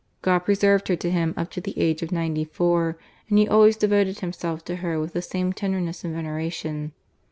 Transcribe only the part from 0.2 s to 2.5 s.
God preserved her to him up to the age of ninety